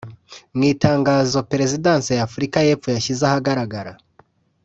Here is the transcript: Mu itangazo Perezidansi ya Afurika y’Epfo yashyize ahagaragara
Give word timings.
Mu 0.55 0.63
itangazo 0.73 1.37
Perezidansi 1.51 2.09
ya 2.17 2.23
Afurika 2.27 2.57
y’Epfo 2.67 2.87
yashyize 2.95 3.21
ahagaragara 3.25 3.91